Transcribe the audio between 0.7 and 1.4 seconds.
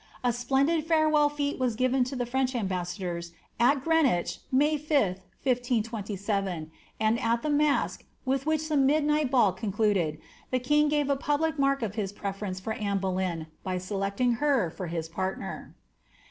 bre well